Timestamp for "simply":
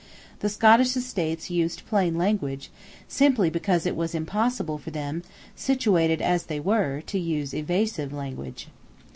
3.07-3.51